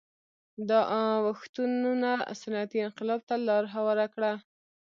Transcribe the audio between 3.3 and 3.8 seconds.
لار